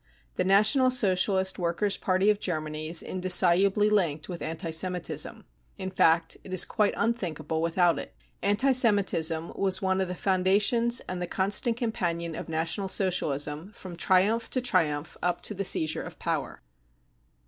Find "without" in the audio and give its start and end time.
7.61-7.99